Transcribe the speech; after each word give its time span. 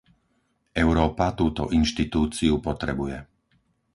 Európa 0.85 1.25
túto 1.39 1.63
inštitúciu 1.79 2.53
potrebuje. 2.67 3.17